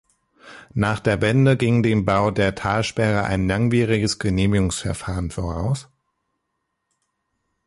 [0.73, 5.89] Nach der Wende ging dem Bau der Talsperre ein langwieriges Genehmigungsverfahren voraus.